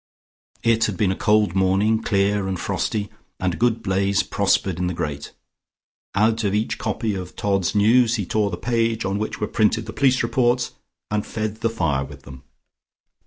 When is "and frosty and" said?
2.47-3.53